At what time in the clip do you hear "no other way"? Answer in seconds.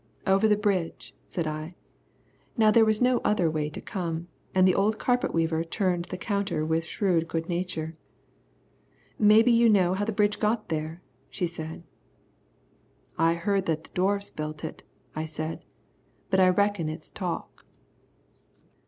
3.03-3.69